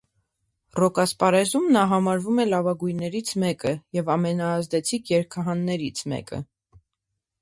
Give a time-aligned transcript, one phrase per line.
[0.77, 6.41] Ռոք ասպարեզում նա համարվում է լավագույններից մեկը և ամենաազդեցիկ երգահաններից մեկը։